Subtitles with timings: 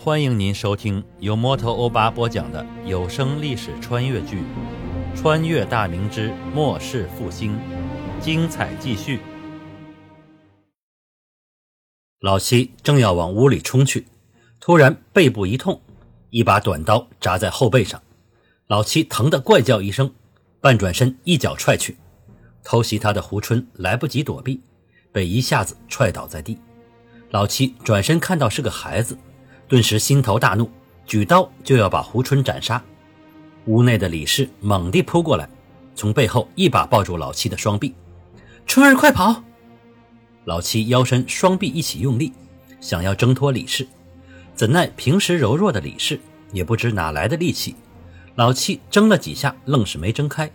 [0.00, 4.44] 欢迎您收听由摩托欧巴播讲的有声历史穿越剧
[5.16, 7.58] 《穿越大明之末世复兴》，
[8.24, 9.18] 精彩继续。
[12.20, 14.06] 老七正要往屋里冲去，
[14.60, 15.80] 突然背部一痛，
[16.30, 18.00] 一把短刀扎在后背上，
[18.68, 20.14] 老七疼得怪叫一声，
[20.60, 21.96] 半转身一脚踹去，
[22.62, 24.60] 偷袭他的胡春来不及躲避，
[25.10, 26.56] 被一下子踹倒在地。
[27.30, 29.18] 老七转身看到是个孩子。
[29.68, 30.70] 顿时心头大怒，
[31.04, 32.82] 举刀就要把胡春斩杀。
[33.66, 35.46] 屋内的李氏猛地扑过来，
[35.94, 37.94] 从背后一把抱住老七的双臂
[38.66, 39.42] ：“春儿，快跑！”
[40.46, 42.32] 老七腰身双臂一起用力，
[42.80, 43.86] 想要挣脱李氏，
[44.54, 46.18] 怎奈平时柔弱的李氏
[46.50, 47.76] 也不知哪来的力气，
[48.36, 50.50] 老七挣了几下，愣是没挣开。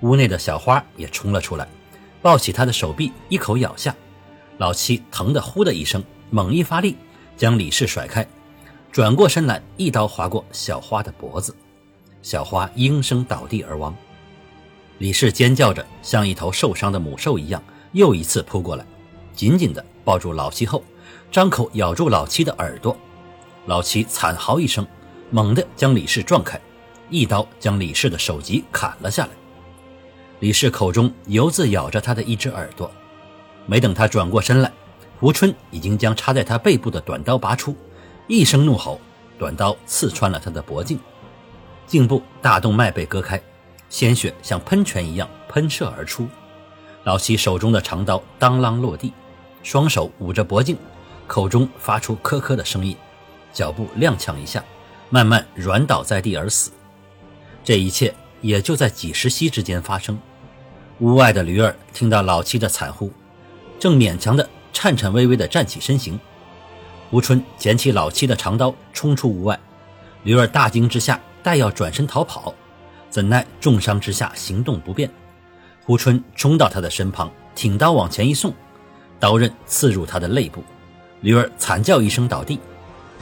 [0.00, 1.68] 屋内的小花也冲了出来，
[2.20, 3.94] 抱起他的手臂一口咬下。
[4.58, 6.96] 老七疼得呼的一声，猛一发力，
[7.36, 8.26] 将李氏甩开。
[8.92, 11.54] 转过身来，一刀划过小花的脖子，
[12.22, 13.94] 小花应声倒地而亡。
[14.98, 18.84] 李氏尖叫着，像一头受伤的母兽一样，又一次扑过来，
[19.32, 20.82] 紧紧地抱住老七后，
[21.30, 22.96] 张口咬住老七的耳朵。
[23.66, 24.84] 老七惨嚎一声，
[25.30, 26.60] 猛地将李氏撞开，
[27.10, 29.30] 一刀将李氏的首级砍了下来。
[30.40, 32.90] 李氏口中犹自咬着他的一只耳朵，
[33.66, 34.72] 没等他转过身来，
[35.20, 37.76] 胡春已经将插在他背部的短刀拔出。
[38.32, 39.00] 一声怒吼，
[39.40, 41.00] 短刀刺穿了他的脖颈，
[41.84, 43.42] 颈部大动脉被割开，
[43.88, 46.28] 鲜血像喷泉一样喷射而出。
[47.02, 49.12] 老七手中的长刀当啷落地，
[49.64, 50.76] 双手捂着脖颈，
[51.26, 52.96] 口中发出咳咳的声音，
[53.52, 54.64] 脚步踉跄一下，
[55.08, 56.70] 慢慢软倒在地而死。
[57.64, 60.16] 这一切也就在几十息之间发生。
[61.00, 63.10] 屋外的驴儿听到老七的惨呼，
[63.80, 66.16] 正勉强的颤颤巍巍地站起身形。
[67.10, 69.58] 吴春捡起老七的长刀，冲出屋外。
[70.22, 72.54] 驴儿大惊之下，待要转身逃跑，
[73.08, 75.10] 怎奈重伤之下行动不便。
[75.82, 78.54] 胡春冲到他的身旁，挺刀往前一送，
[79.18, 80.62] 刀刃刺入他的肋部，
[81.22, 82.60] 驴儿惨叫一声倒地。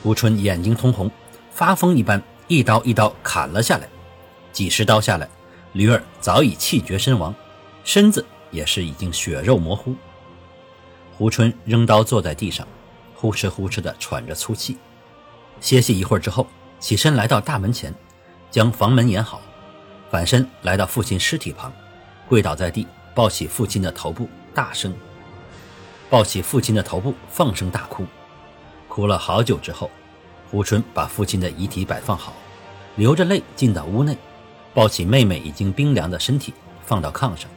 [0.00, 1.10] 胡春眼睛通红，
[1.50, 3.88] 发疯一般一刀一刀砍了下来。
[4.52, 5.28] 几十刀下来，
[5.72, 7.34] 驴儿早已气绝身亡，
[7.82, 9.92] 身子也是已经血肉模糊。
[11.18, 12.64] 胡春扔刀坐在地上。
[13.22, 14.76] 呼哧呼哧地喘着粗气，
[15.60, 16.44] 歇息一会儿之后，
[16.80, 17.94] 起身来到大门前，
[18.50, 19.40] 将房门掩好，
[20.10, 21.72] 反身来到父亲尸体旁，
[22.28, 22.84] 跪倒在地，
[23.14, 24.92] 抱起父亲的头部，大声
[26.10, 28.04] 抱起父亲的头部，放声大哭。
[28.88, 29.88] 哭了好久之后，
[30.50, 32.32] 胡春把父亲的遗体摆放好，
[32.96, 34.18] 流着泪进到屋内，
[34.74, 36.52] 抱起妹妹已经冰凉的身体
[36.84, 37.48] 放到炕上，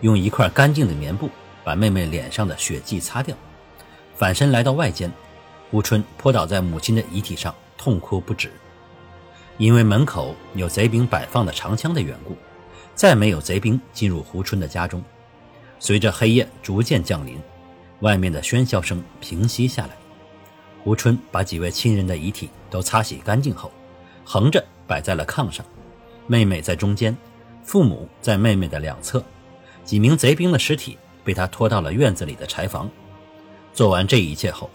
[0.00, 1.28] 用一块干净的棉布
[1.62, 3.36] 把妹妹脸上的血迹擦掉。
[4.14, 5.10] 反身来到外间，
[5.70, 8.50] 胡春扑倒在母亲的遗体上，痛哭不止。
[9.58, 12.36] 因为门口有贼兵摆放的长枪的缘故，
[12.94, 15.02] 再没有贼兵进入胡春的家中。
[15.78, 17.38] 随着黑夜逐渐降临，
[18.00, 19.96] 外面的喧嚣声平息下来。
[20.82, 23.70] 胡春把几位亲人的遗体都擦洗干净后，
[24.24, 25.64] 横着摆在了炕上，
[26.26, 27.16] 妹妹在中间，
[27.62, 29.22] 父母在妹妹的两侧，
[29.84, 32.90] 几名贼兵的尸体被他拖到了院子里的柴房。
[33.74, 34.70] 做完这一切后，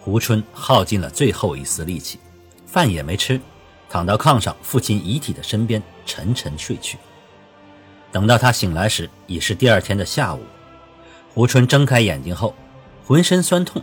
[0.00, 2.18] 胡春耗尽了最后一丝力气，
[2.64, 3.40] 饭也没吃，
[3.88, 6.96] 躺到炕上父亲遗体的身边沉沉睡去。
[8.12, 10.40] 等到他醒来时，已是第二天的下午。
[11.34, 12.54] 胡春睁开眼睛后，
[13.04, 13.82] 浑身酸痛，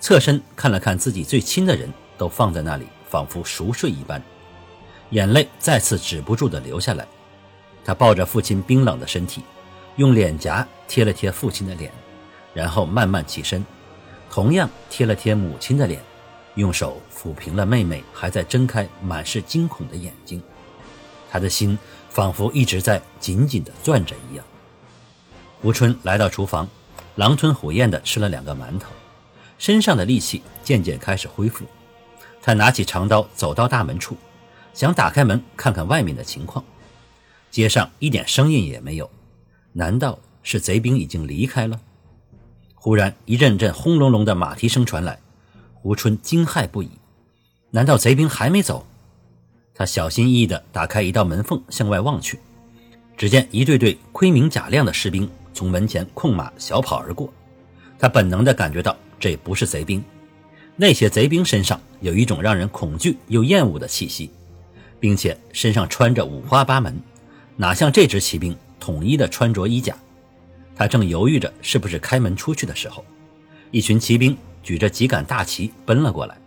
[0.00, 4.22] 侧身看了看自己最亲的人，都放在那里，仿佛熟睡一般，
[5.10, 7.06] 眼泪再次止不住的流下来。
[7.84, 9.42] 他抱着父亲冰冷的身体，
[9.96, 11.90] 用脸颊贴了贴父亲的脸，
[12.54, 13.64] 然后慢慢起身。
[14.30, 16.00] 同样贴了贴母亲的脸，
[16.54, 20.42] 用手抚平了妹妹还在睁开、满是惊恐的眼睛。
[21.30, 21.78] 他的心
[22.08, 24.44] 仿佛一直在紧紧地攥着一样。
[25.62, 26.68] 吴春来到厨房，
[27.16, 28.90] 狼吞虎咽地吃了两个馒头，
[29.58, 31.64] 身上的力气渐渐开始恢复。
[32.40, 34.16] 他拿起长刀走到大门处，
[34.72, 36.64] 想打开门看看外面的情况。
[37.50, 39.10] 街上一点声音也没有，
[39.72, 41.80] 难道是贼兵已经离开了？
[42.88, 45.18] 忽然，一阵阵轰隆隆的马蹄声传来，
[45.74, 46.88] 胡春惊骇不已。
[47.70, 48.86] 难道贼兵还没走？
[49.74, 52.38] 他小心翼翼地打开一道门缝，向外望去，
[53.14, 57.30] 只见一队队盔明甲亮的士兵从门前控马小跑而过。
[57.98, 60.02] 他本能地感觉到这不是贼兵，
[60.74, 64.30] 那些贼兵身上有一种让人恐惧又厌恶的气息，
[64.98, 66.98] 并且身上穿着五花八门，
[67.54, 69.94] 哪像这支骑兵统一的穿着衣甲。
[70.78, 73.04] 他正犹豫着是不是开门出去的时候，
[73.72, 76.38] 一群骑兵举着几杆大旗奔了过来，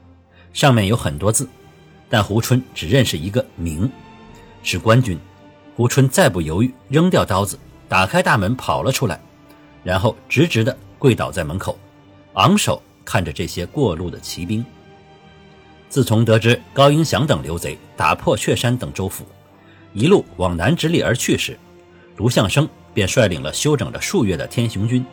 [0.53, 1.45] 上面有很多字，
[2.09, 3.91] 但胡春只认识一个“明”，
[4.63, 5.19] 是官军。
[5.75, 9.19] 胡春再不犹豫，扔掉刀子，打开大门跑了出来，
[9.83, 11.77] 然后直直的跪倒在门口，
[12.33, 14.63] 昂首看着这些过路的骑兵。
[15.89, 19.25] 自从得知高迎祥等刘贼打破雀山等州府，
[19.91, 21.59] 一路往南直隶而去时，
[22.15, 25.05] 卢象升便率领了休整了数月的天雄军、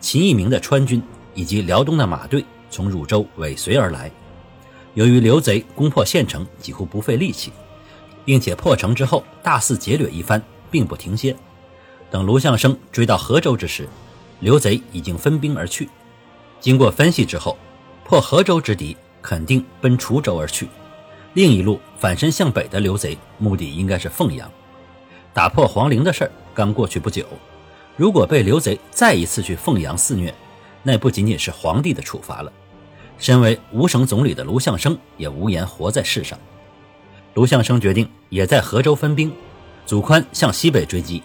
[0.00, 1.02] 秦义明的川军
[1.34, 4.10] 以及辽东的马队从汝州尾随而来。
[4.94, 7.52] 由于刘贼攻破县城几乎不费力气，
[8.24, 11.36] 并且破城之后大肆劫掠一番，并不停歇。
[12.10, 13.88] 等卢象升追到河州之时，
[14.40, 15.88] 刘贼已经分兵而去。
[16.60, 17.56] 经过分析之后，
[18.04, 18.96] 破河州之敌。
[19.20, 20.68] 肯定奔滁州而去，
[21.34, 24.50] 另一路反身向北的刘贼目的应该是凤阳。
[25.38, 27.24] 打破皇陵的事儿刚过去不久，
[27.96, 30.34] 如果被刘贼再一次去凤阳肆虐，
[30.82, 32.52] 那不仅仅是皇帝的处罚了，
[33.18, 36.36] 身为五省总理的卢象升也无颜活在世上。
[37.34, 39.32] 卢象升决定也在河州分兵，
[39.86, 41.22] 祖宽向西北追击，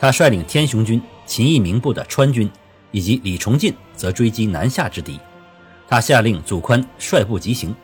[0.00, 2.50] 他率领天雄军、秦义明部的川军，
[2.90, 5.20] 以及李崇进则追击南下之敌。
[5.86, 7.76] 他下令祖宽率部急行，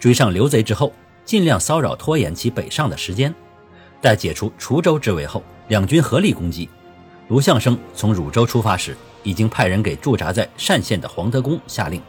[0.00, 0.92] 追上刘贼之后，
[1.24, 3.32] 尽量骚扰拖延其北上的时间。
[4.02, 6.68] 待解除滁州之围后，两军合力攻击。
[7.28, 12.02] 卢象升从汝州出发时，已经派人给驻扎在单县的黄德功下令，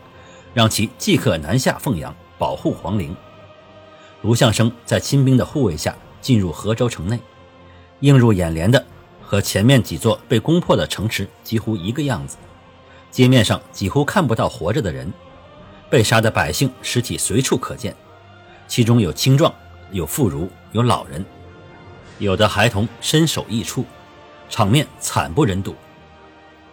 [0.55, 3.15] 让其即刻南下凤阳，保护皇陵。
[4.23, 7.19] 卢象升在亲兵的护卫下进入河州城内，
[7.99, 8.83] 映入眼帘的
[9.21, 12.37] 和前面几座被攻破的城池几乎一个样子，
[13.11, 15.13] 街面上几乎看不到活着的人。
[15.91, 17.95] 被杀的百姓尸体随处可见，
[18.67, 19.53] 其中有青壮，
[19.91, 21.23] 有妇孺，有老人，
[22.19, 23.85] 有的孩童身首异处，
[24.49, 25.75] 场面惨不忍睹。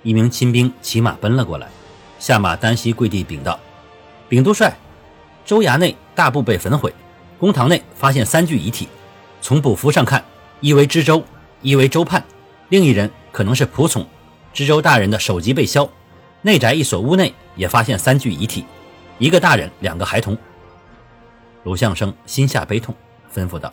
[0.03, 1.69] 一名亲兵骑马奔了过来，
[2.19, 3.59] 下马单膝跪地禀道
[4.29, 4.77] ：“禀都帅，
[5.45, 6.95] 州衙内大部被焚毁，
[7.39, 8.89] 公堂内发现三具遗体，
[9.43, 10.25] 从卜符上看，
[10.61, 11.23] 一为知州，
[11.63, 12.25] 一为州判，
[12.69, 14.07] 另一人可能是仆从。
[14.53, 15.89] 知州大人的首级被削，
[16.43, 18.65] 内宅一所屋内也发现三具遗体。”
[19.19, 20.37] 一个大人，两个孩童。
[21.65, 22.95] 卢相生心下悲痛，
[23.35, 23.71] 吩咐道：“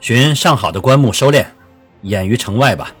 [0.00, 1.46] 寻上好的棺木收敛，
[2.02, 2.94] 掩于城外吧。”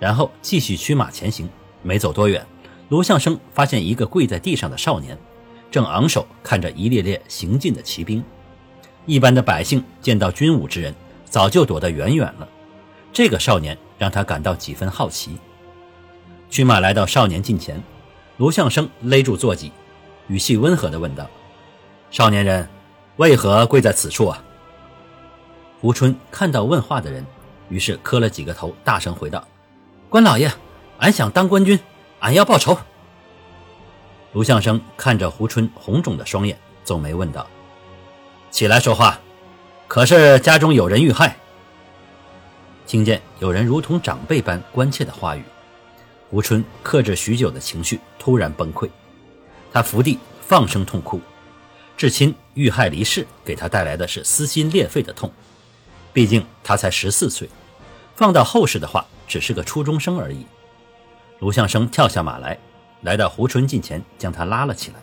[0.00, 1.48] 然后继续驱马前行。
[1.86, 2.46] 没走多远，
[2.88, 5.18] 卢相生发现一个跪在地上的少年，
[5.70, 8.24] 正昂首看着一列列行进的骑兵。
[9.04, 10.94] 一般的百姓见到军武之人，
[11.26, 12.48] 早就躲得远远了。
[13.12, 15.36] 这个少年让他感到几分好奇。
[16.48, 17.82] 驱马来到少年近前，
[18.38, 19.70] 卢相生勒住坐骑。
[20.28, 21.28] 语气温和地问道
[22.10, 22.66] ：“少年人，
[23.16, 24.42] 为何跪在此处啊？”
[25.84, 27.26] 胡春看到问话的人，
[27.68, 29.46] 于是磕了几个头，大声回道
[30.08, 30.50] ：“关老爷，
[30.96, 31.78] 俺想当官军，
[32.20, 32.74] 俺要报仇。”
[34.32, 37.46] 卢相生看着胡春红肿的双眼，皱眉问道
[38.50, 39.20] ：“起来说话，
[39.86, 41.36] 可是家中有人遇害？”
[42.88, 45.44] 听见有人如同长辈般关切的话语，
[46.30, 48.88] 胡春克制许久的情绪突然崩溃。
[49.70, 51.20] 他伏地放声痛哭，
[51.94, 55.30] 至亲遇害离世，给他带来的是撕心裂肺的痛。
[56.14, 57.50] 毕竟他才十四岁，
[58.14, 60.46] 放到后世的话，只是个初中生而已。
[61.40, 62.56] 卢相生跳下马来，
[63.02, 64.96] 来到胡春近前，将他拉了起来，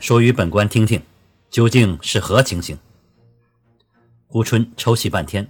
[0.00, 1.00] 说：“与本官听听，
[1.48, 2.76] 究竟是何情形？”
[4.26, 5.48] 胡春抽泣半天，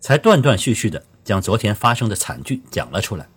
[0.00, 3.28] 才断断续续的将昨天发生的惨剧讲了出来。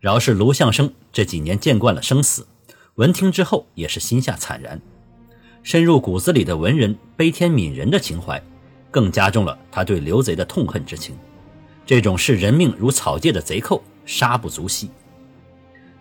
[0.00, 2.48] 饶是卢相生这几年见惯了生死。
[2.96, 4.82] 闻听之后，也是心下惨然，
[5.62, 8.42] 深入骨子里的文人悲天悯人的情怀，
[8.90, 11.16] 更加重了他对刘贼的痛恨之情。
[11.86, 14.90] 这种视人命如草芥的贼寇，杀不足惜。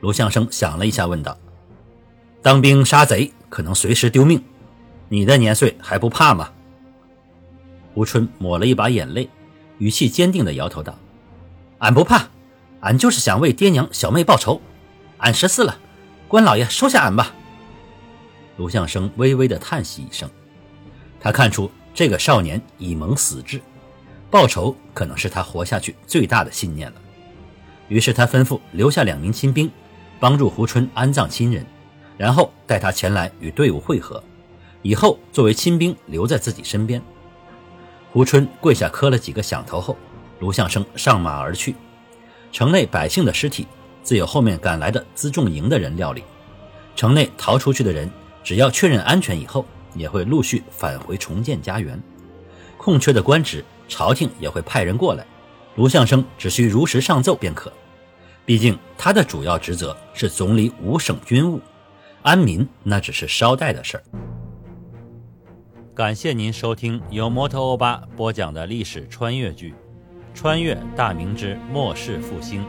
[0.02, 1.38] 卢相生想了一下，问道
[2.42, 4.44] ：“当兵杀贼，可能随时丢命，
[5.08, 6.52] 你的年岁还不怕吗？”
[7.96, 9.30] 吴春抹了一把眼泪，
[9.78, 10.98] 语气坚定地摇头道
[11.80, 12.30] ：“俺不怕，
[12.82, 14.62] 俺就是想为爹娘小妹报仇。
[15.18, 15.78] 俺十四了。”
[16.30, 17.34] 关老爷，收下俺吧。
[18.58, 20.30] 卢相生微微的叹息一声，
[21.20, 23.62] 他看出这个少年已蒙死志，
[24.32, 27.02] 报仇可能是他活下去最大的信念了。
[27.88, 29.70] 于是他吩咐留下两名亲兵，
[30.20, 31.66] 帮助胡春安葬亲人，
[32.18, 34.24] 然后带他前来与队伍会合，
[34.82, 37.02] 以后作为亲兵留在自己身边。
[38.12, 39.98] 胡春跪下磕了几个响头后，
[40.40, 41.76] 卢相生上马而去。
[42.52, 43.68] 城内百姓的尸体。
[44.02, 46.24] 自有后面赶来的辎重营的人料理，
[46.96, 48.10] 城内逃出去的人，
[48.44, 52.02] 只要确认安全以后，也会陆续返回重建家园。
[52.78, 55.26] 空缺的官职，朝廷也会派人过来，
[55.76, 57.72] 卢相生只需如实上奏便可。
[58.46, 61.60] 毕竟他的主要职责是总理五省军务，
[62.22, 64.04] 安民那只是捎带的事儿。
[65.94, 69.72] 感谢您收听由摩托欧巴播讲的历史穿越剧
[70.34, 72.62] 《穿越大明之末世复兴》，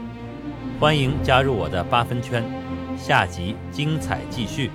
[0.79, 2.43] 欢迎加入我的八分圈，
[2.97, 4.69] 下集精彩继续。